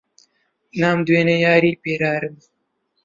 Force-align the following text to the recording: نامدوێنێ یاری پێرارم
نامدوێنێ 0.81 1.37
یاری 1.45 1.71
پێرارم 1.83 2.35